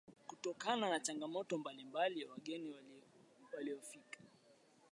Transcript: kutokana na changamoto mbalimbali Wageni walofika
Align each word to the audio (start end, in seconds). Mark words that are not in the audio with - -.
kutokana 0.27 0.89
na 0.89 0.99
changamoto 0.99 1.57
mbalimbali 1.57 2.25
Wageni 2.25 2.75
walofika 3.55 4.19